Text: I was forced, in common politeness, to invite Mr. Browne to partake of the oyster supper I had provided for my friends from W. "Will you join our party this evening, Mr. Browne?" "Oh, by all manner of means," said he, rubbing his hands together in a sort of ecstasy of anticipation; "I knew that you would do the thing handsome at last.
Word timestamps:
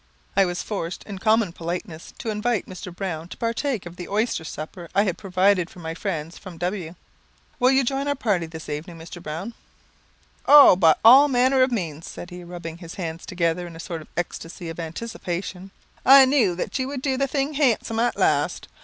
I 0.35 0.45
was 0.45 0.63
forced, 0.63 1.03
in 1.03 1.19
common 1.19 1.53
politeness, 1.53 2.11
to 2.17 2.31
invite 2.31 2.65
Mr. 2.65 2.91
Browne 2.91 3.27
to 3.27 3.37
partake 3.37 3.85
of 3.85 3.97
the 3.97 4.09
oyster 4.09 4.43
supper 4.43 4.89
I 4.95 5.03
had 5.03 5.15
provided 5.15 5.69
for 5.69 5.77
my 5.77 5.93
friends 5.93 6.39
from 6.39 6.57
W. 6.57 6.95
"Will 7.59 7.69
you 7.69 7.83
join 7.83 8.07
our 8.07 8.15
party 8.15 8.47
this 8.47 8.67
evening, 8.67 8.97
Mr. 8.97 9.21
Browne?" 9.21 9.53
"Oh, 10.47 10.75
by 10.75 10.95
all 11.05 11.27
manner 11.27 11.61
of 11.61 11.71
means," 11.71 12.07
said 12.09 12.31
he, 12.31 12.43
rubbing 12.43 12.79
his 12.79 12.95
hands 12.95 13.27
together 13.27 13.67
in 13.67 13.75
a 13.75 13.79
sort 13.79 14.01
of 14.01 14.07
ecstasy 14.17 14.69
of 14.69 14.79
anticipation; 14.79 15.69
"I 16.03 16.25
knew 16.25 16.55
that 16.55 16.79
you 16.79 16.87
would 16.87 17.03
do 17.03 17.15
the 17.15 17.27
thing 17.27 17.53
handsome 17.53 17.99
at 17.99 18.17
last. 18.17 18.67